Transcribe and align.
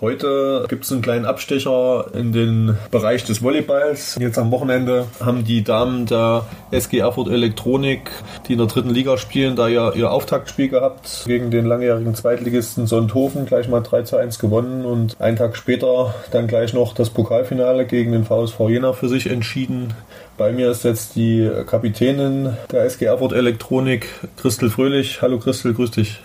Heute 0.00 0.64
gibt 0.66 0.84
es 0.84 0.92
einen 0.92 1.02
kleinen 1.02 1.26
Abstecher 1.26 2.06
in 2.14 2.32
den 2.32 2.78
Bereich 2.90 3.22
des 3.24 3.42
Volleyballs. 3.42 4.16
Jetzt 4.18 4.38
am 4.38 4.50
Wochenende 4.50 5.06
haben 5.22 5.44
die 5.44 5.62
Damen 5.62 6.06
der 6.06 6.46
SG 6.70 7.00
Erfurt 7.00 7.28
Elektronik, 7.28 8.10
die 8.48 8.52
in 8.52 8.58
der 8.58 8.66
dritten 8.66 8.88
Liga 8.88 9.18
spielen, 9.18 9.56
da 9.56 9.68
ihr, 9.68 9.92
ihr 9.94 10.10
Auftaktspiel 10.10 10.70
gehabt 10.70 11.24
gegen 11.26 11.50
den 11.50 11.66
langjährigen 11.66 12.14
Zweitligisten 12.14 12.86
Sonthofen, 12.86 13.44
gleich 13.44 13.68
mal 13.68 13.82
3 13.82 14.02
zu 14.04 14.16
1 14.16 14.38
gewonnen 14.38 14.86
und 14.86 15.20
einen 15.20 15.36
Tag 15.36 15.54
später 15.54 16.14
dann 16.30 16.46
gleich 16.46 16.72
noch 16.72 16.94
das 16.94 17.10
Pokalfinale 17.10 17.84
gegen 17.84 18.12
den 18.12 18.24
VSV 18.24 18.58
Jena 18.70 18.94
für 18.94 19.10
sich 19.10 19.26
entschieden. 19.26 19.92
Bei 20.38 20.50
mir 20.50 20.70
ist 20.70 20.82
jetzt 20.82 21.14
die 21.14 21.50
Kapitänin 21.66 22.56
der 22.72 22.84
SG 22.84 23.04
Erfurt 23.04 23.34
Elektronik, 23.34 24.08
Christel 24.38 24.70
Fröhlich. 24.70 25.20
Hallo 25.20 25.38
Christel, 25.38 25.74
grüß 25.74 25.90
dich. 25.90 26.20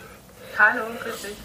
Hallo, 0.58 0.84
grüß 1.04 1.24
dich. 1.24 1.45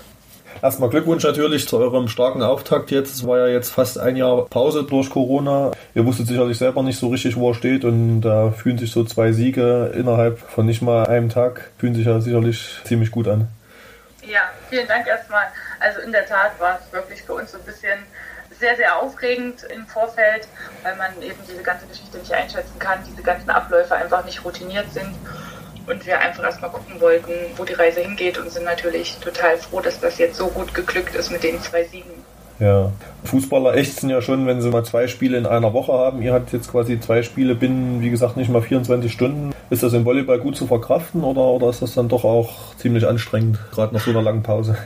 Erstmal 0.63 0.91
Glückwunsch 0.91 1.25
natürlich 1.25 1.67
zu 1.67 1.79
eurem 1.79 2.09
starken 2.09 2.43
Auftakt 2.43 2.91
jetzt. 2.91 3.15
Es 3.15 3.27
war 3.27 3.39
ja 3.39 3.47
jetzt 3.47 3.71
fast 3.71 3.99
ein 3.99 4.17
Jahr 4.17 4.45
Pause 4.45 4.85
durch 4.85 5.09
Corona. 5.09 5.71
Ihr 5.95 6.05
wusstet 6.05 6.27
sicherlich 6.27 6.59
selber 6.59 6.83
nicht 6.83 6.99
so 6.99 7.09
richtig, 7.09 7.37
wo 7.37 7.51
er 7.51 7.55
steht 7.55 7.85
und 7.85 8.21
da 8.21 8.51
fühlen 8.51 8.77
sich 8.77 8.93
so 8.93 9.03
zwei 9.05 9.33
Siege 9.33 9.91
innerhalb 9.95 10.39
von 10.39 10.67
nicht 10.67 10.83
mal 10.83 11.07
einem 11.07 11.31
Tag, 11.31 11.71
fühlen 11.79 11.95
sich 11.95 12.05
ja 12.05 12.21
sicherlich 12.21 12.79
ziemlich 12.85 13.11
gut 13.11 13.27
an. 13.27 13.49
Ja, 14.23 14.51
vielen 14.69 14.87
Dank 14.87 15.07
erstmal. 15.07 15.47
Also 15.79 16.01
in 16.01 16.13
der 16.13 16.27
Tat 16.27 16.53
war 16.61 16.79
es 16.79 16.93
wirklich 16.93 17.23
für 17.23 17.35
uns 17.35 17.53
so 17.53 17.59
ein 17.59 17.65
bisschen 17.65 17.99
sehr, 18.59 18.77
sehr 18.77 18.99
aufregend 18.99 19.63
im 19.75 19.87
Vorfeld, 19.87 20.47
weil 20.83 20.95
man 20.97 21.11
eben 21.23 21.39
diese 21.49 21.63
ganze 21.63 21.87
Geschichte 21.87 22.19
nicht 22.19 22.33
einschätzen 22.35 22.79
kann, 22.79 22.99
diese 23.11 23.23
ganzen 23.23 23.49
Abläufe 23.49 23.95
einfach 23.95 24.27
nicht 24.27 24.45
routiniert 24.45 24.93
sind 24.93 25.15
und 25.91 26.07
wir 26.07 26.21
einfach 26.21 26.45
erstmal 26.45 26.71
gucken 26.71 27.01
wollten, 27.01 27.33
wo 27.57 27.65
die 27.65 27.73
Reise 27.73 28.01
hingeht 28.01 28.39
und 28.39 28.51
sind 28.51 28.65
natürlich 28.65 29.19
total 29.21 29.57
froh, 29.57 29.81
dass 29.81 30.01
das 30.01 30.19
jetzt 30.19 30.37
so 30.37 30.47
gut 30.49 30.73
geglückt 30.73 31.15
ist 31.15 31.31
mit 31.31 31.43
den 31.43 31.61
zwei 31.61 31.85
Siegen. 31.85 32.11
Ja, 32.61 32.93
Fußballer 33.25 33.75
ächzen 33.75 34.11
ja 34.11 34.21
schon, 34.21 34.47
wenn 34.47 34.61
sie 34.61 34.69
mal 34.69 34.85
zwei 34.85 35.09
Spiele 35.09 35.39
in 35.39 35.47
einer 35.47 35.73
Woche 35.73 35.93
haben. 35.93 36.21
Ihr 36.21 36.35
habt 36.35 36.53
jetzt 36.53 36.71
quasi 36.71 37.01
zwei 37.01 37.23
Spiele 37.23 37.55
binnen, 37.55 38.03
wie 38.03 38.11
gesagt, 38.11 38.37
nicht 38.37 38.51
mal 38.51 38.61
24 38.61 39.11
Stunden. 39.11 39.55
Ist 39.71 39.83
das 39.83 39.95
im 39.95 40.05
Volleyball 40.05 40.39
gut 40.41 40.57
zu 40.57 40.67
verkraften 40.67 41.25
oder, 41.25 41.41
oder 41.41 41.71
ist 41.71 41.81
das 41.81 41.95
dann 41.95 42.09
doch 42.09 42.25
auch 42.25 42.77
ziemlich 42.77 43.07
anstrengend, 43.07 43.59
gerade 43.73 43.95
nach 43.95 44.03
so 44.03 44.11
einer 44.11 44.21
langen 44.21 44.43
Pause? 44.43 44.77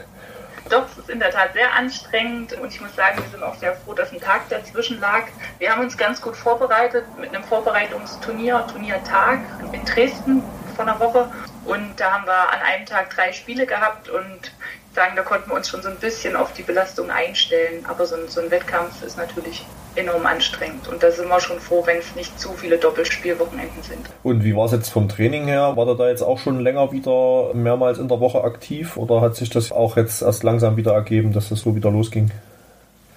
Doch, 0.70 0.84
es 0.92 0.98
ist 0.98 1.10
in 1.10 1.19
der 1.19 1.30
Tat 1.30 1.52
sehr 1.52 1.75
anstrengend 1.77 2.55
und 2.55 2.72
ich 2.72 2.80
muss 2.80 2.94
sagen, 2.94 3.19
wir 3.19 3.30
sind 3.30 3.42
auch 3.42 3.55
sehr 3.56 3.75
froh, 3.75 3.92
dass 3.92 4.12
ein 4.12 4.20
Tag 4.20 4.48
dazwischen 4.48 5.00
lag. 5.00 5.25
Wir 5.58 5.70
haben 5.70 5.82
uns 5.82 5.97
ganz 5.98 6.22
gut 6.22 6.36
vorbereitet 6.36 7.05
mit 7.20 7.34
einem 7.34 7.44
Vorbereitungsturnier, 7.44 8.64
Turniertag 8.70 9.41
in 9.72 9.84
Dresden 9.84 10.42
vor 10.75 10.86
einer 10.86 11.00
Woche. 11.00 11.28
Und 11.64 11.94
da 11.97 12.12
haben 12.12 12.27
wir 12.27 12.53
an 12.53 12.61
einem 12.61 12.86
Tag 12.86 13.11
drei 13.14 13.33
Spiele 13.33 13.67
gehabt 13.67 14.08
und 14.08 14.53
sagen, 14.94 15.14
da 15.16 15.22
konnten 15.22 15.50
wir 15.50 15.56
uns 15.56 15.69
schon 15.69 15.83
so 15.83 15.89
ein 15.89 15.97
bisschen 15.97 16.36
auf 16.36 16.53
die 16.53 16.62
Belastung 16.62 17.11
einstellen. 17.11 17.84
Aber 17.86 18.06
so 18.06 18.16
ein, 18.16 18.28
so 18.28 18.41
ein 18.41 18.50
Wettkampf 18.50 19.03
ist 19.03 19.16
natürlich 19.16 19.64
enorm 19.97 20.27
anstrengend. 20.27 20.89
Und 20.89 21.03
da 21.03 21.11
sind 21.11 21.28
wir 21.28 21.41
schon 21.41 21.58
froh, 21.58 21.83
wenn 21.86 21.98
es 21.98 22.14
nicht 22.14 22.39
zu 22.39 22.53
viele 22.53 22.78
Doppelspielwochenenden 22.78 23.83
sind. 23.83 24.06
Und 24.22 24.44
wie 24.44 24.56
war 24.56 24.66
es 24.66 24.72
jetzt 24.72 24.91
vom 24.91 25.09
Training 25.09 25.47
her? 25.47 25.76
War 25.76 25.87
der 25.87 25.94
da 25.94 26.09
jetzt 26.09 26.22
auch 26.22 26.38
schon 26.38 26.60
länger 26.60 26.93
wieder 26.93 27.54
mehrmals 27.54 27.98
in 27.98 28.09
der 28.09 28.21
Woche 28.21 28.43
aktiv 28.43 28.97
oder 28.97 29.21
hat 29.21 29.37
sich 29.37 29.50
das 29.50 29.72
auch 29.72 29.97
jetzt 29.97 30.22
erst 30.22 30.43
langsam 30.43 30.77
wieder 30.77 30.93
ergeben, 30.93 31.32
dass 31.32 31.48
das 31.48 31.60
so 31.60 31.77
wieder 31.77 31.91
losging? 31.91 32.31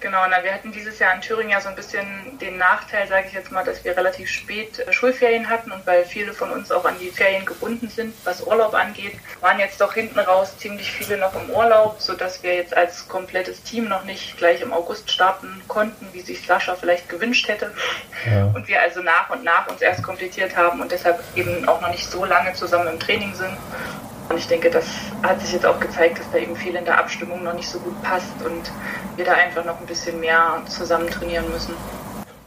Genau, 0.00 0.24
na, 0.30 0.44
wir 0.44 0.54
hatten 0.54 0.70
dieses 0.70 1.00
Jahr 1.00 1.12
in 1.14 1.20
Thüringen 1.20 1.50
ja 1.50 1.60
so 1.60 1.68
ein 1.68 1.74
bisschen 1.74 2.38
den 2.38 2.56
Nachteil, 2.56 3.08
sage 3.08 3.26
ich 3.26 3.32
jetzt 3.32 3.50
mal, 3.50 3.64
dass 3.64 3.84
wir 3.84 3.96
relativ 3.96 4.28
spät 4.28 4.78
äh, 4.78 4.92
Schulferien 4.92 5.48
hatten 5.48 5.72
und 5.72 5.84
weil 5.88 6.04
viele 6.04 6.32
von 6.32 6.52
uns 6.52 6.70
auch 6.70 6.84
an 6.84 6.94
die 7.00 7.10
Ferien 7.10 7.44
gebunden 7.44 7.88
sind, 7.88 8.14
was 8.22 8.42
Urlaub 8.42 8.74
angeht, 8.74 9.14
waren 9.40 9.58
jetzt 9.58 9.80
doch 9.80 9.94
hinten 9.94 10.20
raus 10.20 10.56
ziemlich 10.56 10.92
viele 10.92 11.18
noch 11.18 11.34
im 11.34 11.50
Urlaub, 11.50 11.96
sodass 12.00 12.44
wir 12.44 12.54
jetzt 12.54 12.76
als 12.76 13.08
komplettes 13.08 13.64
Team 13.64 13.88
noch 13.88 14.04
nicht 14.04 14.36
gleich 14.36 14.60
im 14.60 14.72
August 14.72 15.10
starten 15.10 15.62
konnten, 15.66 16.06
wie 16.12 16.20
sich 16.20 16.46
Sascha 16.46 16.76
vielleicht 16.76 17.08
gewünscht 17.08 17.48
hätte. 17.48 17.74
Ja. 18.24 18.44
Und 18.54 18.68
wir 18.68 18.80
also 18.80 19.02
nach 19.02 19.30
und 19.30 19.42
nach 19.42 19.66
uns 19.66 19.82
erst 19.82 20.04
komplettiert 20.04 20.56
haben 20.56 20.80
und 20.80 20.92
deshalb 20.92 21.18
eben 21.34 21.68
auch 21.68 21.80
noch 21.80 21.90
nicht 21.90 22.08
so 22.08 22.24
lange 22.24 22.52
zusammen 22.52 22.86
im 22.86 23.00
Training 23.00 23.34
sind 23.34 23.56
und 24.28 24.38
ich 24.38 24.46
denke, 24.46 24.70
das 24.70 24.86
hat 25.22 25.40
sich 25.40 25.52
jetzt 25.52 25.64
auch 25.64 25.80
gezeigt, 25.80 26.18
dass 26.18 26.30
da 26.30 26.38
eben 26.38 26.54
viel 26.54 26.74
in 26.74 26.84
der 26.84 26.98
Abstimmung 26.98 27.42
noch 27.42 27.54
nicht 27.54 27.68
so 27.68 27.78
gut 27.78 28.00
passt 28.02 28.32
und 28.44 28.70
wir 29.16 29.24
da 29.24 29.32
einfach 29.32 29.64
noch 29.64 29.80
ein 29.80 29.86
bisschen 29.86 30.20
mehr 30.20 30.60
zusammen 30.68 31.08
trainieren 31.08 31.44
müssen. 31.50 31.74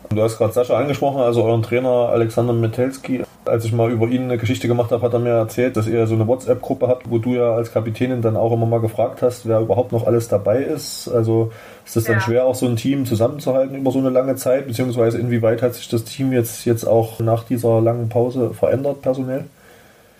Du 0.09 0.21
hast 0.21 0.37
gerade 0.37 0.51
Sascha 0.51 0.77
angesprochen, 0.77 1.21
also 1.21 1.43
euren 1.43 1.63
Trainer 1.63 2.09
Alexander 2.09 2.51
Metelski. 2.51 3.23
Als 3.45 3.63
ich 3.65 3.71
mal 3.71 3.89
über 3.89 4.07
ihn 4.07 4.23
eine 4.23 4.37
Geschichte 4.37 4.67
gemacht 4.67 4.91
habe, 4.91 5.01
hat 5.03 5.13
er 5.13 5.19
mir 5.19 5.29
erzählt, 5.29 5.77
dass 5.77 5.87
ihr 5.87 6.05
so 6.05 6.15
eine 6.15 6.27
WhatsApp-Gruppe 6.27 6.87
habt, 6.87 7.09
wo 7.09 7.17
du 7.17 7.33
ja 7.33 7.55
als 7.55 7.71
Kapitänin 7.71 8.21
dann 8.21 8.35
auch 8.35 8.51
immer 8.51 8.65
mal 8.65 8.81
gefragt 8.81 9.21
hast, 9.21 9.47
wer 9.47 9.61
überhaupt 9.61 9.93
noch 9.93 10.05
alles 10.05 10.27
dabei 10.27 10.61
ist. 10.61 11.07
Also 11.07 11.51
ist 11.85 11.95
es 11.95 12.03
dann 12.03 12.17
ja. 12.17 12.21
schwer, 12.21 12.45
auch 12.45 12.55
so 12.55 12.67
ein 12.67 12.75
Team 12.75 13.05
zusammenzuhalten 13.05 13.77
über 13.77 13.91
so 13.91 13.99
eine 13.99 14.09
lange 14.09 14.35
Zeit, 14.35 14.67
beziehungsweise 14.67 15.17
inwieweit 15.17 15.61
hat 15.61 15.75
sich 15.75 15.87
das 15.87 16.03
Team 16.03 16.33
jetzt, 16.33 16.65
jetzt 16.65 16.83
auch 16.83 17.19
nach 17.19 17.45
dieser 17.45 17.79
langen 17.81 18.09
Pause 18.09 18.53
verändert 18.53 19.01
personell? 19.01 19.45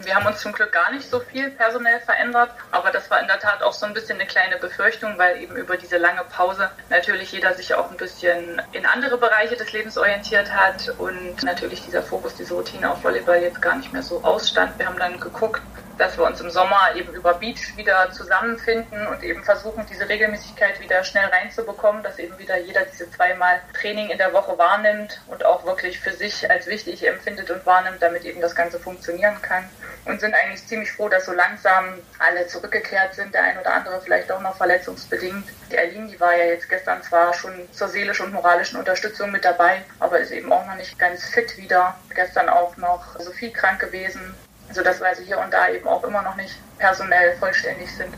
Wir 0.04 0.16
haben 0.16 0.26
uns 0.26 0.40
zum 0.40 0.52
Glück 0.52 0.72
gar 0.72 0.92
nicht 0.92 1.10
so 1.10 1.20
viel 1.20 1.52
personell 1.52 2.00
verändert, 2.02 2.52
aber 2.72 2.92
das 2.92 3.10
war 3.10 3.20
in 3.20 3.28
der 3.28 3.40
Tat 3.40 3.62
auch 3.62 3.74
so 3.74 3.86
ein 3.86 3.94
bisschen 3.94 4.20
eine 4.20 4.28
kleine 4.28 4.58
Befürchtung, 4.58 5.18
weil 5.18 5.42
eben 5.42 5.56
über 5.56 5.78
diese 5.78 5.98
lange 5.98 6.24
Pause 6.24 6.70
natürlich 6.90 7.32
jeder 7.32 7.54
sich 7.54 7.74
auch 7.74 7.92
ein 7.92 7.98
bisschen 7.98 8.62
in 8.72 8.86
andere 8.86 9.18
Bereiche 9.18 9.56
des 9.56 9.72
Lebens 9.72 9.98
orientiert 9.98 10.52
hat 10.52 10.90
und 10.98 11.44
natürlich 11.44 11.84
dieser 11.86 12.02
Fokus, 12.02 12.36
diese 12.36 12.54
Routine 12.54 12.92
auf 12.92 13.04
Volleyball 13.04 13.42
jetzt 13.42 13.62
gar 13.62 13.76
nicht 13.76 13.94
mehr 13.94 14.04
so 14.04 14.24
ausstand. 14.24 14.78
Wir 14.80 14.88
haben 14.88 15.00
dann 15.00 15.20
geguckt, 15.20 15.62
dass 16.02 16.18
wir 16.18 16.26
uns 16.26 16.42
im 16.42 16.50
Sommer 16.50 16.96
eben 16.96 17.14
über 17.14 17.36
Beach 17.36 17.78
wieder 17.78 18.12
zusammenfinden 18.12 19.06
und 19.06 19.22
eben 19.22 19.44
versuchen, 19.44 19.86
diese 19.88 20.10
Regelmäßigkeit 20.10 20.80
wieder 20.80 21.04
schnell 21.04 21.28
reinzubekommen, 21.28 22.02
dass 22.02 22.18
eben 22.18 22.40
wieder 22.40 22.58
jeder 22.58 22.82
diese 22.86 23.10
zweimal 23.12 23.62
Training 23.80 24.10
in 24.10 24.18
der 24.18 24.34
Woche 24.34 24.58
wahrnimmt 24.58 25.22
und 25.28 25.46
auch 25.46 25.64
wirklich 25.64 26.00
für 26.00 26.12
sich 26.12 26.50
als 26.50 26.66
wichtig 26.66 27.08
empfindet 27.08 27.52
und 27.52 27.64
wahrnimmt, 27.68 28.02
damit 28.02 28.26
eben 28.26 28.42
das 28.42 28.56
Ganze 28.56 28.80
funktionieren 28.80 29.40
kann. 29.44 29.70
Und 30.06 30.20
sind 30.20 30.34
eigentlich 30.34 30.66
ziemlich 30.66 30.92
froh, 30.92 31.08
dass 31.08 31.28
so 31.28 31.34
langsam 31.34 32.00
alle 32.18 32.48
zurückgekehrt 32.48 33.14
sind, 33.14 33.36
der 33.36 33.44
ein 33.44 33.60
oder 33.60 33.72
andere 33.72 34.02
vielleicht 34.02 34.32
auch 34.32 34.42
noch 34.42 34.58
verletzungsbedingt. 34.58 35.46
Die 35.72 35.78
Aline, 35.78 36.08
die 36.08 36.20
war 36.20 36.36
ja 36.36 36.46
jetzt 36.46 36.68
gestern 36.68 37.04
zwar 37.04 37.32
schon 37.36 37.54
zur 37.72 37.88
seelischen 37.88 38.26
und 38.26 38.34
moralischen 38.34 38.80
Unterstützung 38.80 39.30
mit 39.30 39.46
dabei, 39.46 39.84
aber 40.00 40.20
ist 40.20 40.32
eben 40.32 40.52
auch 40.52 40.66
noch 40.66 40.76
nicht 40.76 40.98
ganz 40.98 41.26
fit 41.26 41.56
wieder. 41.58 41.96
Gestern 42.16 42.50
auch 42.50 42.76
noch 42.78 43.20
Sophie 43.20 43.54
krank 43.54 43.80
gewesen 43.80 44.34
sodass 44.74 45.00
wir 45.00 45.08
also 45.08 45.24
hier 45.24 45.40
und 45.40 45.52
da 45.52 45.70
eben 45.70 45.88
auch 45.88 46.04
immer 46.04 46.22
noch 46.22 46.36
nicht 46.36 46.56
personell 46.78 47.36
vollständig 47.38 47.96
sind. 47.96 48.14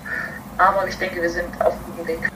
Aber 0.57 0.87
ich 0.87 0.97
denke, 0.97 1.21
wir 1.21 1.29
sind 1.29 1.49
auf 1.61 1.73
gutem 1.85 2.07
Weg. 2.07 2.32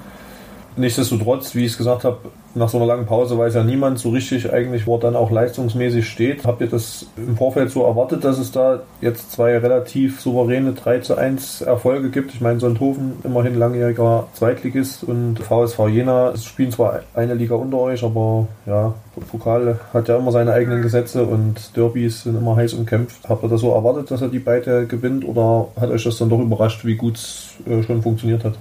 Nichtsdestotrotz, 0.77 1.55
wie 1.55 1.65
ich 1.65 1.71
es 1.71 1.77
gesagt 1.77 2.03
habe, 2.03 2.17
nach 2.53 2.69
so 2.69 2.77
einer 2.77 2.85
langen 2.85 3.07
Pause 3.07 3.37
weiß 3.37 3.55
ja 3.55 3.63
niemand 3.63 3.97
so 3.97 4.09
richtig 4.09 4.53
eigentlich, 4.53 4.85
wo 4.85 4.95
er 4.95 4.99
dann 4.99 5.15
auch 5.15 5.31
leistungsmäßig 5.31 6.07
steht. 6.07 6.45
Habt 6.45 6.61
ihr 6.61 6.67
das 6.67 7.07
im 7.17 7.35
Vorfeld 7.35 7.71
so 7.71 7.83
erwartet, 7.83 8.23
dass 8.23 8.37
es 8.37 8.51
da 8.51 8.81
jetzt 9.01 9.31
zwei 9.31 9.57
relativ 9.57 10.21
souveräne 10.21 10.73
3 10.73 10.99
zu 10.99 11.15
1 11.15 11.61
Erfolge 11.61 12.09
gibt? 12.09 12.33
Ich 12.33 12.41
meine, 12.41 12.59
Sonthofen 12.59 13.13
immerhin 13.23 13.55
langjähriger 13.55 14.27
Zweitligist 14.33 15.03
und 15.03 15.39
VSV 15.39 15.87
Jena 15.87 16.37
spielen 16.37 16.71
zwar 16.71 16.99
eine 17.15 17.33
Liga 17.33 17.55
unter 17.55 17.77
euch, 17.77 18.03
aber 18.03 18.47
ja, 18.67 18.93
Pokal 19.31 19.79
hat 19.93 20.07
ja 20.07 20.17
immer 20.17 20.31
seine 20.31 20.53
eigenen 20.53 20.83
Gesetze 20.83 21.23
und 21.23 21.75
Derbys 21.75 22.23
sind 22.23 22.37
immer 22.37 22.55
heiß 22.55 22.73
umkämpft. 22.75 23.27
Habt 23.27 23.43
ihr 23.43 23.49
das 23.49 23.61
so 23.61 23.71
erwartet, 23.71 24.11
dass 24.11 24.21
er 24.21 24.29
die 24.29 24.39
beide 24.39 24.85
gewinnt 24.85 25.27
oder 25.27 25.69
hat 25.79 25.89
euch 25.89 26.03
das 26.03 26.17
dann 26.19 26.29
doch 26.29 26.39
überrascht, 26.39 26.85
wie 26.85 26.95
gut 26.95 27.15
es 27.17 27.55
äh, 27.67 27.81
schon 27.81 28.03
funktioniert 28.03 28.43
hat? 28.43 28.53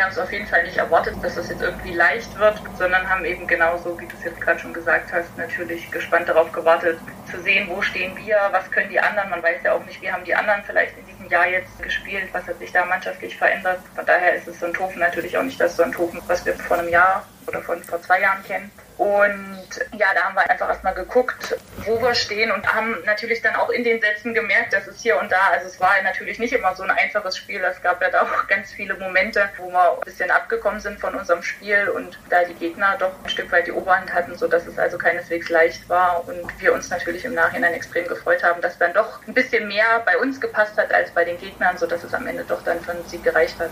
Wir 0.00 0.06
haben 0.06 0.12
es 0.12 0.18
auf 0.18 0.32
jeden 0.32 0.46
Fall 0.46 0.62
nicht 0.62 0.78
erwartet, 0.78 1.14
dass 1.20 1.34
das 1.34 1.50
jetzt 1.50 1.60
irgendwie 1.60 1.92
leicht 1.92 2.38
wird, 2.38 2.58
sondern 2.78 3.06
haben 3.06 3.22
eben 3.26 3.46
genauso, 3.46 4.00
wie 4.00 4.06
du 4.06 4.16
es 4.16 4.24
jetzt 4.24 4.40
gerade 4.40 4.58
schon 4.58 4.72
gesagt 4.72 5.12
hast, 5.12 5.36
natürlich 5.36 5.90
gespannt 5.90 6.26
darauf 6.26 6.50
gewartet, 6.52 6.98
zu 7.30 7.42
sehen, 7.42 7.68
wo 7.68 7.82
stehen 7.82 8.16
wir, 8.16 8.36
was 8.50 8.70
können 8.70 8.90
die 8.90 9.00
anderen. 9.00 9.30
Man 9.30 9.42
weiß 9.42 9.62
ja 9.64 9.72
auch 9.72 9.84
nicht, 9.84 10.00
wie 10.02 10.10
haben 10.10 10.24
die 10.24 10.34
anderen 10.34 10.62
vielleicht 10.64 10.96
in 10.98 11.06
diesem 11.06 11.28
Jahr 11.28 11.48
jetzt 11.48 11.82
gespielt, 11.82 12.28
was 12.32 12.46
hat 12.46 12.58
sich 12.58 12.72
da 12.72 12.84
mannschaftlich 12.84 13.36
verändert. 13.36 13.80
Von 13.94 14.06
daher 14.06 14.34
ist 14.34 14.48
es 14.48 14.60
Sonthofen 14.60 14.98
natürlich 14.98 15.36
auch 15.36 15.42
nicht 15.42 15.60
das 15.60 15.76
Sonthofen, 15.76 16.20
was 16.26 16.44
wir 16.44 16.54
vor 16.54 16.78
einem 16.78 16.88
Jahr 16.88 17.24
oder 17.46 17.62
von 17.62 17.82
vor 17.82 18.00
zwei 18.02 18.20
Jahren 18.20 18.42
kennen. 18.44 18.70
Und 19.00 19.68
ja, 19.92 20.08
da 20.14 20.24
haben 20.24 20.34
wir 20.34 20.50
einfach 20.50 20.68
erstmal 20.68 20.92
geguckt, 20.92 21.56
wo 21.86 22.02
wir 22.02 22.14
stehen 22.14 22.52
und 22.52 22.70
haben 22.70 22.98
natürlich 23.06 23.40
dann 23.40 23.56
auch 23.56 23.70
in 23.70 23.82
den 23.82 23.98
Sätzen 23.98 24.34
gemerkt, 24.34 24.74
dass 24.74 24.86
es 24.86 25.00
hier 25.00 25.18
und 25.18 25.32
da, 25.32 25.38
also 25.52 25.68
es 25.68 25.80
war 25.80 25.92
natürlich 26.02 26.38
nicht 26.38 26.52
immer 26.52 26.76
so 26.76 26.82
ein 26.82 26.90
einfaches 26.90 27.38
Spiel. 27.38 27.64
Es 27.64 27.80
gab 27.80 28.02
ja 28.02 28.10
da 28.10 28.20
auch 28.20 28.46
ganz 28.46 28.72
viele 28.72 28.92
Momente, 28.98 29.48
wo 29.56 29.70
wir 29.70 29.94
ein 29.94 30.00
bisschen 30.04 30.30
abgekommen 30.30 30.80
sind 30.80 31.00
von 31.00 31.14
unserem 31.14 31.42
Spiel 31.42 31.88
und 31.88 32.18
da 32.28 32.44
die 32.44 32.52
Gegner 32.52 32.96
doch 32.98 33.12
ein 33.24 33.30
Stück 33.30 33.50
weit 33.52 33.66
die 33.66 33.72
Oberhand 33.72 34.12
hatten, 34.12 34.36
sodass 34.36 34.66
es 34.66 34.78
also 34.78 34.98
keineswegs 34.98 35.48
leicht 35.48 35.88
war 35.88 36.28
und 36.28 36.60
wir 36.60 36.74
uns 36.74 36.90
natürlich 36.90 37.19
im 37.24 37.34
Nachhinein 37.34 37.74
extrem 37.74 38.06
gefreut 38.06 38.42
haben, 38.42 38.60
dass 38.60 38.78
dann 38.78 38.92
doch 38.92 39.20
ein 39.26 39.34
bisschen 39.34 39.68
mehr 39.68 40.02
bei 40.04 40.18
uns 40.18 40.40
gepasst 40.40 40.76
hat 40.76 40.92
als 40.92 41.10
bei 41.10 41.24
den 41.24 41.38
Gegnern, 41.38 41.76
sodass 41.76 42.04
es 42.04 42.14
am 42.14 42.26
Ende 42.26 42.44
doch 42.46 42.62
dann 42.62 42.80
für 42.80 42.92
einen 42.92 43.04
Sieg 43.06 43.22
gereicht 43.22 43.58
hat. 43.58 43.70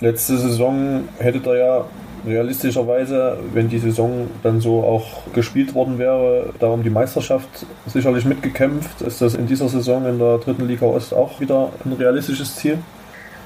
Letzte 0.00 0.38
Saison 0.38 1.08
hättet 1.18 1.46
ihr 1.46 1.56
ja 1.56 1.84
realistischerweise, 2.26 3.38
wenn 3.52 3.68
die 3.68 3.78
Saison 3.78 4.30
dann 4.42 4.60
so 4.60 4.82
auch 4.82 5.32
gespielt 5.32 5.74
worden 5.74 5.98
wäre, 5.98 6.52
da 6.58 6.68
um 6.68 6.82
die 6.82 6.90
Meisterschaft 6.90 7.48
sicherlich 7.86 8.24
mitgekämpft. 8.24 9.02
Ist 9.02 9.20
das 9.20 9.34
in 9.34 9.46
dieser 9.46 9.68
Saison 9.68 10.06
in 10.06 10.18
der 10.18 10.38
dritten 10.38 10.66
Liga 10.66 10.86
Ost 10.86 11.14
auch 11.14 11.40
wieder 11.40 11.72
ein 11.84 11.92
realistisches 11.92 12.56
Ziel? 12.56 12.78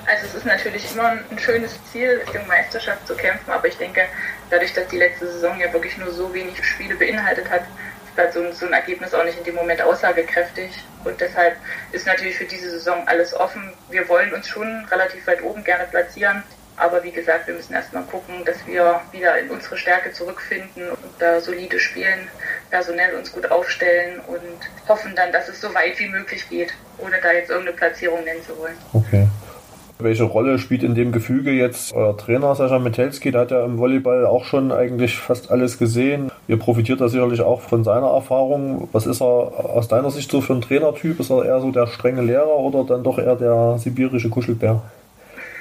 Also 0.04 0.26
es 0.26 0.34
ist 0.34 0.46
natürlich 0.46 0.84
immer 0.92 1.12
ein 1.30 1.38
schönes 1.38 1.78
Ziel, 1.90 2.20
Richtung 2.24 2.46
Meisterschaft 2.48 3.06
zu 3.06 3.14
kämpfen, 3.14 3.50
aber 3.50 3.68
ich 3.68 3.76
denke, 3.76 4.02
dadurch, 4.50 4.74
dass 4.74 4.88
die 4.88 4.98
letzte 4.98 5.30
Saison 5.30 5.58
ja 5.60 5.72
wirklich 5.72 5.96
nur 5.96 6.10
so 6.10 6.32
wenig 6.34 6.62
Spiele 6.64 6.96
beinhaltet 6.96 7.48
hat, 7.48 7.62
ist 8.12 8.18
halt 8.18 8.32
so 8.32 8.52
so 8.52 8.66
ein 8.66 8.72
Ergebnis 8.72 9.14
auch 9.14 9.24
nicht 9.24 9.38
in 9.38 9.44
dem 9.44 9.54
Moment 9.54 9.82
aussagekräftig. 9.82 10.84
Und 11.04 11.20
deshalb 11.20 11.56
ist 11.92 12.06
natürlich 12.06 12.36
für 12.36 12.44
diese 12.44 12.70
Saison 12.70 13.02
alles 13.06 13.34
offen. 13.34 13.72
Wir 13.90 14.08
wollen 14.08 14.32
uns 14.32 14.48
schon 14.48 14.84
relativ 14.90 15.26
weit 15.26 15.42
oben 15.42 15.64
gerne 15.64 15.84
platzieren. 15.84 16.42
Aber 16.76 17.04
wie 17.04 17.12
gesagt, 17.12 17.46
wir 17.46 17.54
müssen 17.54 17.74
erstmal 17.74 18.02
gucken, 18.04 18.44
dass 18.44 18.66
wir 18.66 19.00
wieder 19.12 19.38
in 19.38 19.50
unsere 19.50 19.76
Stärke 19.76 20.10
zurückfinden 20.12 20.90
und 20.90 20.98
da 21.18 21.38
solide 21.40 21.78
spielen, 21.78 22.28
personell 22.70 23.14
uns 23.14 23.30
gut 23.30 23.50
aufstellen 23.50 24.20
und 24.20 24.40
hoffen 24.88 25.14
dann, 25.14 25.32
dass 25.32 25.48
es 25.48 25.60
so 25.60 25.72
weit 25.74 25.98
wie 25.98 26.08
möglich 26.08 26.48
geht, 26.48 26.72
ohne 26.98 27.20
da 27.20 27.30
jetzt 27.32 27.50
irgendeine 27.50 27.76
Platzierung 27.76 28.24
nennen 28.24 28.42
zu 28.42 28.56
wollen. 28.58 28.76
Okay. 28.94 29.28
Welche 30.02 30.24
Rolle 30.24 30.58
spielt 30.58 30.82
in 30.82 30.94
dem 30.94 31.12
Gefüge 31.12 31.52
jetzt 31.52 31.92
euer 31.92 32.16
Trainer 32.16 32.54
Sascha 32.54 32.78
Metelski? 32.78 33.30
Der 33.30 33.42
hat 33.42 33.50
ja 33.50 33.64
im 33.64 33.78
Volleyball 33.78 34.26
auch 34.26 34.44
schon 34.44 34.72
eigentlich 34.72 35.16
fast 35.16 35.50
alles 35.50 35.78
gesehen. 35.78 36.30
Ihr 36.48 36.58
profitiert 36.58 37.00
da 37.00 37.08
sicherlich 37.08 37.40
auch 37.40 37.60
von 37.60 37.84
seiner 37.84 38.08
Erfahrung. 38.08 38.88
Was 38.92 39.06
ist 39.06 39.22
er 39.22 39.26
aus 39.26 39.88
deiner 39.88 40.10
Sicht 40.10 40.30
so 40.30 40.40
für 40.40 40.54
ein 40.54 40.60
Trainertyp? 40.60 41.20
Ist 41.20 41.30
er 41.30 41.44
eher 41.44 41.60
so 41.60 41.70
der 41.70 41.86
strenge 41.86 42.22
Lehrer 42.22 42.56
oder 42.56 42.84
dann 42.84 43.04
doch 43.04 43.18
eher 43.18 43.36
der 43.36 43.78
sibirische 43.78 44.28
Kuschelbär? 44.28 44.82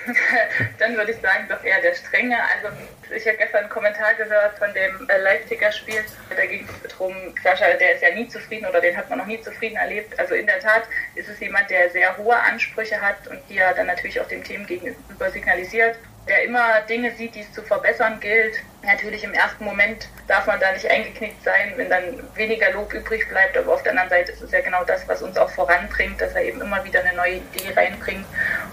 dann 0.79 0.95
würde 0.95 1.11
ich 1.11 1.17
sagen, 1.21 1.47
doch 1.49 1.63
eher 1.63 1.81
der 1.81 1.93
strenge. 1.93 2.37
Also 2.55 2.75
ich 3.15 3.27
habe 3.27 3.37
gestern 3.37 3.61
einen 3.61 3.69
Kommentar 3.69 4.13
gehört 4.15 4.57
von 4.57 4.73
dem 4.73 5.09
äh, 5.09 5.17
Leipziger 5.17 5.71
Spiel. 5.71 6.03
Da 6.29 6.45
ging 6.45 6.67
es 6.67 6.91
darum, 6.91 7.15
Sascha, 7.43 7.65
der 7.73 7.95
ist 7.95 8.03
ja 8.03 8.13
nie 8.13 8.27
zufrieden 8.27 8.65
oder 8.67 8.81
den 8.81 8.95
hat 8.95 9.09
man 9.09 9.19
noch 9.19 9.25
nie 9.25 9.41
zufrieden 9.41 9.77
erlebt. 9.77 10.17
Also 10.19 10.35
in 10.35 10.45
der 10.45 10.59
Tat 10.59 10.83
ist 11.15 11.29
es 11.29 11.39
jemand, 11.39 11.69
der 11.69 11.89
sehr 11.89 12.17
hohe 12.17 12.35
Ansprüche 12.35 13.01
hat 13.01 13.27
und 13.27 13.39
die 13.49 13.57
er 13.57 13.73
dann 13.73 13.87
natürlich 13.87 14.19
auch 14.19 14.27
dem 14.27 14.43
Team 14.43 14.65
gegenüber 14.65 15.29
signalisiert 15.29 15.97
der 16.27 16.43
immer 16.43 16.81
Dinge 16.87 17.11
sieht, 17.15 17.35
die 17.35 17.41
es 17.41 17.51
zu 17.51 17.61
verbessern 17.61 18.19
gilt. 18.19 18.55
Natürlich 18.83 19.23
im 19.23 19.33
ersten 19.33 19.63
Moment 19.63 20.07
darf 20.27 20.47
man 20.47 20.59
da 20.59 20.71
nicht 20.71 20.89
eingeknickt 20.89 21.43
sein, 21.43 21.73
wenn 21.75 21.89
dann 21.89 22.23
weniger 22.35 22.71
Lob 22.71 22.93
übrig 22.93 23.27
bleibt, 23.29 23.57
aber 23.57 23.73
auf 23.73 23.83
der 23.83 23.91
anderen 23.91 24.09
Seite 24.09 24.31
ist 24.31 24.41
es 24.41 24.51
ja 24.51 24.61
genau 24.61 24.83
das, 24.83 25.07
was 25.07 25.21
uns 25.21 25.37
auch 25.37 25.49
voranbringt, 25.49 26.19
dass 26.21 26.33
er 26.33 26.43
eben 26.43 26.61
immer 26.61 26.83
wieder 26.83 27.01
eine 27.01 27.15
neue 27.15 27.35
Idee 27.35 27.73
reinbringt 27.75 28.25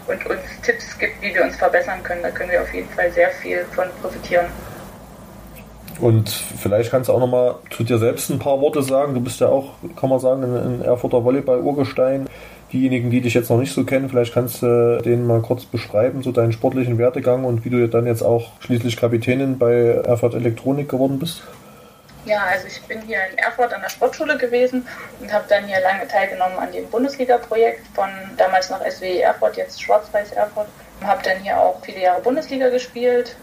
und 0.08 0.26
uns 0.26 0.40
Tipps 0.62 0.98
gibt, 0.98 1.20
wie 1.22 1.34
wir 1.34 1.44
uns 1.44 1.56
verbessern 1.56 2.02
können. 2.02 2.22
Da 2.22 2.30
können 2.30 2.50
wir 2.50 2.62
auf 2.62 2.72
jeden 2.72 2.88
Fall 2.90 3.10
sehr 3.12 3.30
viel 3.30 3.64
von 3.72 3.86
profitieren. 4.00 4.46
Und 6.00 6.28
vielleicht 6.28 6.90
kannst 6.90 7.08
du 7.08 7.12
auch 7.12 7.20
nochmal 7.20 7.56
zu 7.70 7.82
dir 7.82 7.98
selbst 7.98 8.30
ein 8.30 8.38
paar 8.38 8.60
Worte 8.60 8.82
sagen. 8.82 9.14
Du 9.14 9.20
bist 9.20 9.40
ja 9.40 9.48
auch, 9.48 9.72
kann 9.96 10.10
man 10.10 10.20
sagen, 10.20 10.42
ein 10.44 10.82
Erfurter 10.82 11.24
Volleyball-Urgestein 11.24 12.28
diejenigen, 12.72 13.10
die 13.10 13.20
dich 13.20 13.34
jetzt 13.34 13.50
noch 13.50 13.58
nicht 13.58 13.72
so 13.72 13.84
kennen, 13.84 14.08
vielleicht 14.08 14.34
kannst 14.34 14.62
du 14.62 15.00
denen 15.04 15.26
mal 15.26 15.40
kurz 15.40 15.64
beschreiben, 15.64 16.22
so 16.22 16.32
deinen 16.32 16.52
sportlichen 16.52 16.98
Werdegang 16.98 17.44
und 17.44 17.64
wie 17.64 17.70
du 17.70 17.88
dann 17.88 18.06
jetzt 18.06 18.22
auch 18.22 18.50
schließlich 18.60 18.96
Kapitänin 18.96 19.58
bei 19.58 20.02
Erfurt 20.04 20.34
Elektronik 20.34 20.88
geworden 20.88 21.18
bist. 21.18 21.42
Ja, 22.28 22.44
also 22.44 22.66
ich 22.66 22.82
bin 22.82 23.00
hier 23.00 23.20
in 23.30 23.38
Erfurt 23.38 23.72
an 23.72 23.80
der 23.80 23.88
Sportschule 23.88 24.36
gewesen 24.36 24.86
und 25.18 25.32
habe 25.32 25.46
dann 25.48 25.66
hier 25.66 25.80
lange 25.80 26.06
teilgenommen 26.06 26.58
an 26.58 26.70
dem 26.70 26.86
Bundesliga-Projekt 26.90 27.86
von 27.94 28.10
damals 28.36 28.68
noch 28.68 28.84
SWE 28.84 29.22
Erfurt, 29.22 29.56
jetzt 29.56 29.80
Schwarz-Weiß 29.80 30.32
Erfurt. 30.32 30.68
Habe 31.02 31.22
dann 31.22 31.38
hier 31.38 31.58
auch 31.58 31.82
viele 31.82 32.02
Jahre 32.02 32.20
Bundesliga 32.20 32.68
gespielt 32.68 33.34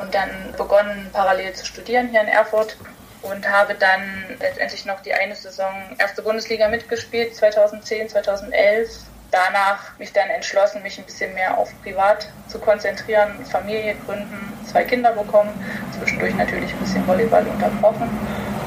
und 0.00 0.12
dann 0.12 0.28
begonnen 0.56 1.08
parallel 1.12 1.52
zu 1.52 1.64
studieren 1.64 2.08
hier 2.08 2.20
in 2.20 2.26
Erfurt 2.26 2.76
und 3.22 3.48
habe 3.48 3.76
dann 3.76 4.02
letztendlich 4.40 4.86
noch 4.86 5.00
die 5.02 5.14
eine 5.14 5.36
Saison 5.36 5.72
erste 5.98 6.22
Bundesliga 6.22 6.66
mitgespielt, 6.66 7.36
2010, 7.36 8.08
2011. 8.08 8.88
Danach 9.32 9.98
mich 9.98 10.12
dann 10.12 10.28
entschlossen, 10.28 10.82
mich 10.82 10.98
ein 10.98 11.06
bisschen 11.06 11.32
mehr 11.32 11.56
auf 11.56 11.72
Privat 11.82 12.28
zu 12.48 12.58
konzentrieren, 12.58 13.42
Familie 13.46 13.96
gründen, 14.04 14.52
zwei 14.70 14.84
Kinder 14.84 15.10
bekommen, 15.12 15.50
zwischendurch 15.98 16.34
natürlich 16.34 16.70
ein 16.70 16.78
bisschen 16.80 17.06
Volleyball 17.06 17.46
unterbrochen. 17.46 18.10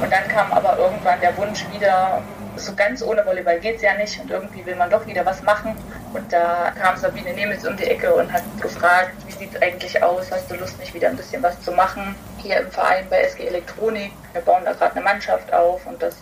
Und 0.01 0.11
dann 0.11 0.27
kam 0.27 0.51
aber 0.51 0.75
irgendwann 0.79 1.21
der 1.21 1.37
Wunsch 1.37 1.63
wieder, 1.71 2.23
so 2.55 2.73
ganz 2.73 3.03
ohne 3.03 3.23
Volleyball 3.23 3.59
geht 3.59 3.75
es 3.75 3.83
ja 3.83 3.93
nicht 3.93 4.19
und 4.19 4.31
irgendwie 4.31 4.65
will 4.65 4.75
man 4.75 4.89
doch 4.89 5.05
wieder 5.05 5.23
was 5.23 5.43
machen. 5.43 5.75
Und 6.13 6.33
da 6.33 6.73
kam 6.81 6.97
Sabine 6.97 7.33
Nemitz 7.33 7.63
um 7.63 7.77
die 7.77 7.85
Ecke 7.85 8.11
und 8.15 8.33
hat 8.33 8.41
gefragt, 8.59 9.11
wie 9.27 9.33
sieht 9.33 9.53
es 9.53 9.61
eigentlich 9.61 10.01
aus, 10.01 10.31
hast 10.31 10.49
du 10.49 10.55
Lust, 10.55 10.79
nicht 10.79 10.95
wieder 10.95 11.09
ein 11.09 11.15
bisschen 11.15 11.43
was 11.43 11.61
zu 11.61 11.73
machen? 11.73 12.15
Hier 12.37 12.61
im 12.61 12.71
Verein 12.71 13.05
bei 13.11 13.19
SG 13.19 13.45
Elektronik, 13.45 14.11
wir 14.33 14.41
bauen 14.41 14.65
da 14.65 14.73
gerade 14.73 14.93
eine 14.93 15.01
Mannschaft 15.01 15.53
auf 15.53 15.85
und 15.85 16.01
das 16.01 16.15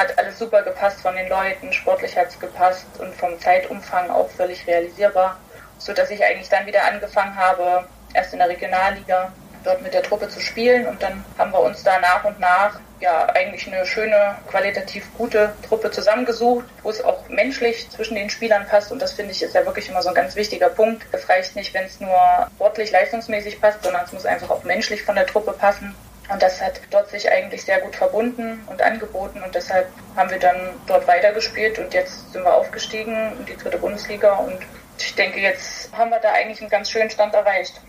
hat 0.00 0.18
alles 0.18 0.38
super 0.38 0.62
gepasst 0.62 1.00
von 1.00 1.14
den 1.14 1.28
Leuten, 1.28 1.72
sportlich 1.72 2.16
hat 2.16 2.28
es 2.28 2.40
gepasst 2.40 2.86
und 2.98 3.14
vom 3.14 3.38
Zeitumfang 3.38 4.10
auch 4.10 4.30
völlig 4.30 4.66
realisierbar, 4.66 5.38
sodass 5.78 6.10
ich 6.10 6.24
eigentlich 6.24 6.48
dann 6.48 6.66
wieder 6.66 6.84
angefangen 6.84 7.36
habe, 7.36 7.84
erst 8.14 8.32
in 8.32 8.38
der 8.38 8.48
Regionalliga 8.48 9.30
dort 9.62 9.82
mit 9.82 9.92
der 9.92 10.02
Truppe 10.02 10.28
zu 10.28 10.40
spielen 10.40 10.86
und 10.86 11.02
dann 11.02 11.22
haben 11.36 11.52
wir 11.52 11.60
uns 11.60 11.82
da 11.82 12.00
nach 12.00 12.24
und 12.24 12.40
nach 12.40 12.80
ja 13.00 13.26
eigentlich 13.34 13.66
eine 13.66 13.84
schöne, 13.84 14.36
qualitativ 14.50 15.06
gute 15.16 15.52
Truppe 15.66 15.90
zusammengesucht, 15.90 16.64
wo 16.82 16.90
es 16.90 17.02
auch 17.02 17.28
menschlich 17.28 17.88
zwischen 17.90 18.14
den 18.14 18.28
Spielern 18.28 18.66
passt. 18.66 18.92
Und 18.92 19.00
das 19.00 19.12
finde 19.12 19.32
ich 19.32 19.42
ist 19.42 19.54
ja 19.54 19.64
wirklich 19.64 19.88
immer 19.88 20.02
so 20.02 20.10
ein 20.10 20.14
ganz 20.14 20.36
wichtiger 20.36 20.68
Punkt. 20.68 21.06
Es 21.12 21.28
reicht 21.28 21.56
nicht, 21.56 21.72
wenn 21.72 21.86
es 21.86 21.98
nur 21.98 22.14
sportlich, 22.56 22.90
leistungsmäßig 22.90 23.60
passt, 23.60 23.82
sondern 23.82 24.04
es 24.04 24.12
muss 24.12 24.26
einfach 24.26 24.50
auch 24.50 24.64
menschlich 24.64 25.02
von 25.02 25.14
der 25.14 25.26
Truppe 25.26 25.52
passen. 25.52 25.94
Und 26.32 26.40
das 26.40 26.60
hat 26.60 26.80
dort 26.90 27.08
sich 27.08 27.30
eigentlich 27.30 27.64
sehr 27.64 27.80
gut 27.80 27.96
verbunden 27.96 28.60
und 28.68 28.80
angeboten 28.80 29.42
und 29.44 29.54
deshalb 29.54 29.88
haben 30.16 30.30
wir 30.30 30.38
dann 30.38 30.56
dort 30.86 31.06
weitergespielt 31.08 31.78
und 31.78 31.92
jetzt 31.92 32.32
sind 32.32 32.44
wir 32.44 32.54
aufgestiegen 32.54 33.32
in 33.38 33.46
die 33.46 33.56
dritte 33.56 33.78
Bundesliga 33.78 34.34
und 34.34 34.58
ich 34.98 35.14
denke, 35.14 35.40
jetzt 35.40 35.90
haben 35.92 36.10
wir 36.10 36.20
da 36.20 36.28
eigentlich 36.32 36.60
einen 36.60 36.70
ganz 36.70 36.90
schönen 36.90 37.10
Stand 37.10 37.34
erreicht. 37.34 37.80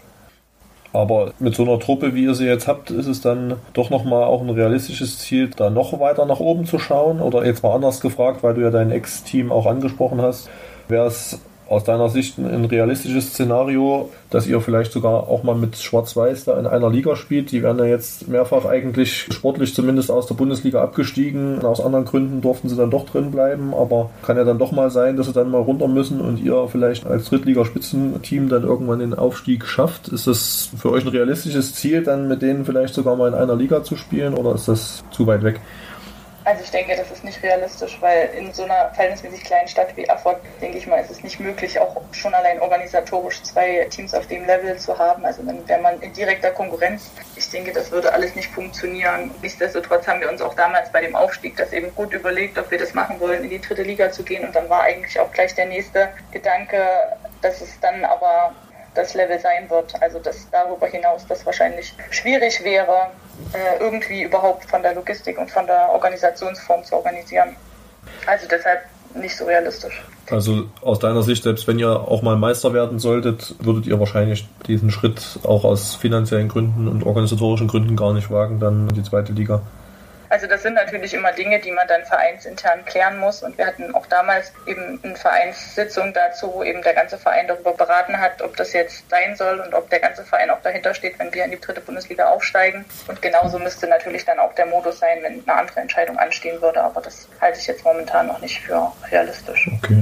Aber 0.93 1.33
mit 1.39 1.55
so 1.55 1.63
einer 1.63 1.79
Truppe, 1.79 2.13
wie 2.15 2.25
ihr 2.25 2.33
sie 2.33 2.47
jetzt 2.47 2.67
habt, 2.67 2.91
ist 2.91 3.07
es 3.07 3.21
dann 3.21 3.59
doch 3.73 3.89
nochmal 3.89 4.23
auch 4.23 4.41
ein 4.41 4.49
realistisches 4.49 5.19
Ziel, 5.19 5.49
da 5.49 5.69
noch 5.69 5.99
weiter 5.99 6.25
nach 6.25 6.39
oben 6.39 6.65
zu 6.65 6.79
schauen? 6.79 7.21
Oder 7.21 7.45
jetzt 7.45 7.63
mal 7.63 7.73
anders 7.73 8.01
gefragt, 8.01 8.43
weil 8.43 8.55
du 8.55 8.61
ja 8.61 8.71
dein 8.71 8.91
Ex-Team 8.91 9.51
auch 9.51 9.67
angesprochen 9.67 10.21
hast, 10.21 10.49
wäre 10.89 11.07
es 11.07 11.39
aus 11.71 11.85
deiner 11.85 12.09
Sicht 12.09 12.37
ein 12.37 12.65
realistisches 12.65 13.29
Szenario, 13.29 14.09
dass 14.29 14.45
ihr 14.45 14.59
vielleicht 14.59 14.91
sogar 14.91 15.29
auch 15.29 15.43
mal 15.43 15.55
mit 15.55 15.77
Schwarz-Weiß 15.77 16.43
da 16.43 16.59
in 16.59 16.67
einer 16.67 16.89
Liga 16.89 17.15
spielt? 17.15 17.51
Die 17.51 17.63
werden 17.63 17.79
ja 17.79 17.85
jetzt 17.85 18.27
mehrfach 18.27 18.65
eigentlich 18.65 19.27
sportlich 19.31 19.73
zumindest 19.73 20.11
aus 20.11 20.27
der 20.27 20.35
Bundesliga 20.35 20.81
abgestiegen. 20.81 21.63
Aus 21.63 21.79
anderen 21.79 22.05
Gründen 22.05 22.41
durften 22.41 22.67
sie 22.67 22.75
dann 22.75 22.91
doch 22.91 23.05
drin 23.05 23.31
bleiben, 23.31 23.73
aber 23.73 24.09
kann 24.21 24.35
ja 24.35 24.43
dann 24.43 24.59
doch 24.59 24.73
mal 24.73 24.91
sein, 24.91 25.15
dass 25.15 25.27
sie 25.27 25.33
dann 25.33 25.49
mal 25.49 25.61
runter 25.61 25.87
müssen 25.87 26.19
und 26.19 26.43
ihr 26.43 26.67
vielleicht 26.69 27.05
als 27.05 27.25
Drittligaspitzenteam 27.29 28.49
dann 28.49 28.63
irgendwann 28.63 28.99
den 28.99 29.13
Aufstieg 29.13 29.65
schafft. 29.65 30.09
Ist 30.09 30.27
das 30.27 30.69
für 30.77 30.91
euch 30.91 31.05
ein 31.05 31.09
realistisches 31.09 31.73
Ziel, 31.73 32.03
dann 32.03 32.27
mit 32.27 32.41
denen 32.41 32.65
vielleicht 32.65 32.93
sogar 32.93 33.15
mal 33.15 33.29
in 33.29 33.33
einer 33.33 33.55
Liga 33.55 33.81
zu 33.83 33.95
spielen 33.95 34.33
oder 34.33 34.55
ist 34.55 34.67
das 34.67 35.05
zu 35.11 35.25
weit 35.25 35.43
weg? 35.43 35.61
Also 36.43 36.63
ich 36.63 36.71
denke, 36.71 36.95
das 36.95 37.11
ist 37.11 37.23
nicht 37.23 37.43
realistisch, 37.43 37.97
weil 38.01 38.29
in 38.35 38.51
so 38.51 38.63
einer 38.63 38.89
verhältnismäßig 38.95 39.43
kleinen 39.43 39.67
Stadt 39.67 39.95
wie 39.95 40.05
Erfurt, 40.05 40.41
denke 40.59 40.79
ich 40.79 40.87
mal, 40.87 40.99
ist 40.99 41.11
es 41.11 41.21
nicht 41.21 41.39
möglich, 41.39 41.79
auch 41.79 42.01
schon 42.11 42.33
allein 42.33 42.59
organisatorisch 42.59 43.43
zwei 43.43 43.85
Teams 43.91 44.13
auf 44.15 44.25
dem 44.25 44.45
Level 44.45 44.75
zu 44.77 44.97
haben. 44.97 45.23
Also 45.23 45.43
dann 45.43 45.67
wäre 45.67 45.79
man 45.79 46.01
in 46.01 46.13
direkter 46.13 46.49
Konkurrenz. 46.49 47.11
Ich 47.35 47.49
denke, 47.51 47.71
das 47.73 47.91
würde 47.91 48.11
alles 48.11 48.33
nicht 48.33 48.49
funktionieren. 48.49 49.29
Nichtsdestotrotz 49.41 50.07
haben 50.07 50.19
wir 50.19 50.31
uns 50.31 50.41
auch 50.41 50.55
damals 50.55 50.91
bei 50.91 51.01
dem 51.01 51.15
Aufstieg 51.15 51.57
das 51.57 51.73
eben 51.73 51.93
gut 51.93 52.11
überlegt, 52.13 52.57
ob 52.57 52.71
wir 52.71 52.79
das 52.79 52.95
machen 52.95 53.19
wollen, 53.19 53.43
in 53.43 53.49
die 53.51 53.61
dritte 53.61 53.83
Liga 53.83 54.11
zu 54.11 54.23
gehen. 54.23 54.43
Und 54.43 54.55
dann 54.55 54.67
war 54.67 54.81
eigentlich 54.81 55.19
auch 55.19 55.31
gleich 55.31 55.53
der 55.53 55.67
nächste 55.67 56.09
Gedanke, 56.31 56.83
dass 57.43 57.61
es 57.61 57.79
dann 57.81 58.03
aber 58.03 58.55
das 58.95 59.13
Level 59.13 59.39
sein 59.39 59.69
wird. 59.69 60.01
Also 60.01 60.17
dass 60.17 60.49
darüber 60.49 60.87
hinaus 60.87 61.25
das 61.27 61.45
wahrscheinlich 61.45 61.93
schwierig 62.09 62.63
wäre, 62.63 63.11
äh, 63.53 63.79
irgendwie 63.79 64.23
überhaupt 64.23 64.65
von 64.65 64.81
der 64.81 64.95
Logistik 64.95 65.37
und 65.37 65.49
von 65.49 65.65
der 65.65 65.89
Organisationsform 65.89 66.83
zu 66.83 66.95
organisieren. 66.95 67.55
Also 68.25 68.47
deshalb 68.49 68.81
nicht 69.15 69.35
so 69.35 69.45
realistisch. 69.45 70.01
Also 70.29 70.65
aus 70.81 70.99
deiner 70.99 71.23
Sicht, 71.23 71.43
selbst 71.43 71.67
wenn 71.67 71.79
ihr 71.79 71.89
auch 71.89 72.21
mal 72.21 72.37
Meister 72.37 72.73
werden 72.73 72.99
solltet, 72.99 73.55
würdet 73.59 73.85
ihr 73.85 73.99
wahrscheinlich 73.99 74.47
diesen 74.67 74.91
Schritt 74.91 75.39
auch 75.43 75.65
aus 75.65 75.95
finanziellen 75.95 76.47
Gründen 76.47 76.87
und 76.87 77.03
organisatorischen 77.03 77.67
Gründen 77.67 77.95
gar 77.95 78.13
nicht 78.13 78.31
wagen, 78.31 78.59
dann 78.59 78.87
in 78.89 78.95
die 78.95 79.03
zweite 79.03 79.33
Liga. 79.33 79.61
Also 80.31 80.47
das 80.47 80.63
sind 80.63 80.75
natürlich 80.75 81.13
immer 81.13 81.33
Dinge, 81.33 81.59
die 81.59 81.71
man 81.71 81.85
dann 81.89 82.05
vereinsintern 82.05 82.85
klären 82.85 83.19
muss. 83.19 83.43
Und 83.43 83.57
wir 83.57 83.67
hatten 83.67 83.93
auch 83.93 84.05
damals 84.05 84.53
eben 84.65 84.97
eine 85.03 85.17
Vereinssitzung 85.17 86.13
dazu, 86.13 86.53
wo 86.53 86.63
eben 86.63 86.81
der 86.83 86.93
ganze 86.93 87.17
Verein 87.17 87.49
darüber 87.49 87.73
beraten 87.73 88.17
hat, 88.17 88.41
ob 88.41 88.55
das 88.55 88.71
jetzt 88.71 89.09
sein 89.09 89.35
soll 89.35 89.59
und 89.59 89.73
ob 89.73 89.89
der 89.89 89.99
ganze 89.99 90.23
Verein 90.23 90.49
auch 90.49 90.61
dahinter 90.61 90.93
steht, 90.93 91.19
wenn 91.19 91.33
wir 91.33 91.43
in 91.43 91.51
die 91.51 91.59
dritte 91.59 91.81
Bundesliga 91.81 92.29
aufsteigen. 92.29 92.85
Und 93.09 93.21
genauso 93.21 93.59
müsste 93.59 93.87
natürlich 93.87 94.23
dann 94.23 94.39
auch 94.39 94.55
der 94.55 94.67
Modus 94.67 94.99
sein, 94.99 95.17
wenn 95.21 95.43
eine 95.45 95.59
andere 95.59 95.81
Entscheidung 95.81 96.17
anstehen 96.17 96.61
würde. 96.61 96.81
Aber 96.81 97.01
das 97.01 97.27
halte 97.41 97.59
ich 97.59 97.67
jetzt 97.67 97.83
momentan 97.83 98.27
noch 98.27 98.39
nicht 98.39 98.61
für 98.61 98.89
realistisch. 99.11 99.69
Okay. 99.83 100.01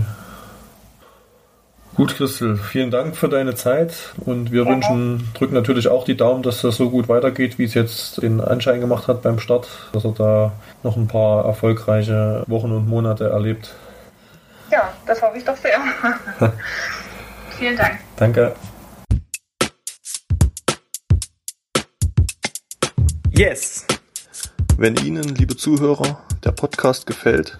Gut, 2.00 2.16
Christel, 2.16 2.56
vielen 2.56 2.92
Dank 2.92 3.18
für 3.18 3.28
deine 3.28 3.56
Zeit 3.56 4.14
und 4.26 4.54
wir 4.54 4.64
ja. 4.64 4.70
wünschen, 4.70 5.30
drücken 5.34 5.54
natürlich 5.54 5.90
auch 5.90 6.06
die 6.06 6.16
Daumen, 6.16 6.44
dass 6.44 6.62
das 6.62 6.78
so 6.78 6.90
gut 6.90 7.10
weitergeht, 7.10 7.60
wie 7.60 7.66
es 7.66 7.74
jetzt 7.74 8.22
den 8.22 8.40
Anschein 8.40 8.80
gemacht 8.80 9.10
hat 9.10 9.22
beim 9.22 9.38
Start, 9.38 9.68
dass 9.92 10.06
er 10.06 10.14
da 10.14 10.54
noch 10.82 10.96
ein 10.96 11.10
paar 11.10 11.44
erfolgreiche 11.44 12.46
Wochen 12.48 12.72
und 12.72 12.88
Monate 12.88 13.28
erlebt. 13.28 13.76
Ja, 14.72 14.94
das 15.06 15.22
hoffe 15.22 15.40
ich 15.40 15.44
doch 15.44 15.58
sehr. 15.58 15.78
vielen 17.58 17.76
Dank. 17.76 18.00
Danke. 18.16 18.56
Yes! 23.32 23.86
Wenn 24.78 24.96
Ihnen, 25.04 25.36
liebe 25.36 25.58
Zuhörer, 25.58 26.22
der 26.46 26.54
Podcast 26.54 27.06
gefällt, 27.06 27.58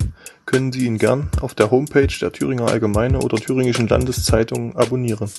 können 0.50 0.72
Sie 0.72 0.88
ihn 0.88 0.98
gern 0.98 1.30
auf 1.42 1.54
der 1.54 1.70
Homepage 1.70 2.08
der 2.08 2.32
Thüringer 2.32 2.70
Allgemeine 2.70 3.20
oder 3.20 3.38
Thüringischen 3.38 3.88
Landeszeitung 3.88 4.76
abonnieren. 4.76 5.30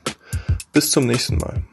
Bis 0.74 0.92
zum 0.92 1.08
nächsten 1.08 1.38
Mal. 1.38 1.64